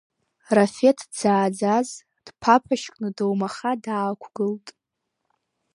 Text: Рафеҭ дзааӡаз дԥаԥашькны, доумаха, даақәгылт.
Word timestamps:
Рафеҭ 0.55 0.99
дзааӡаз 1.11 1.89
дԥаԥашькны, 2.25 3.09
доумаха, 3.17 3.71
даақәгылт. 3.83 4.67